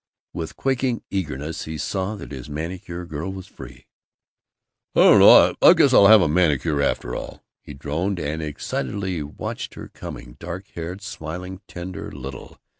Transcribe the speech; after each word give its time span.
With 0.33 0.55
quaking 0.55 1.03
eagerness 1.11 1.65
he 1.65 1.77
saw 1.77 2.15
that 2.15 2.31
his 2.31 2.49
manicure 2.49 3.05
girl 3.05 3.31
was 3.31 3.45
free. 3.45 3.85
"I 4.95 4.99
don't 5.01 5.19
know, 5.19 5.55
I 5.61 5.73
guess 5.75 5.93
I'll 5.93 6.07
have 6.07 6.23
a 6.23 6.27
manicure 6.27 6.81
after 6.81 7.15
all," 7.15 7.43
he 7.61 7.75
droned, 7.75 8.17
and 8.19 8.41
excitedly 8.41 9.21
watched 9.21 9.75
her 9.75 9.89
coming, 9.89 10.37
dark 10.39 10.69
haired, 10.69 11.03
smiling, 11.03 11.61
tender, 11.67 12.11
little. 12.11 12.57